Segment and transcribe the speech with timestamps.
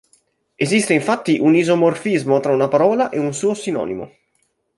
[0.65, 4.11] Esiste infatti un isomorfismo tra una parola e un suo sinonimo.